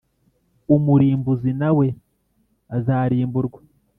Umurimbuzi 0.75 1.51
na 1.59 1.69
we 1.77 1.87
azarimburwa 2.75 3.59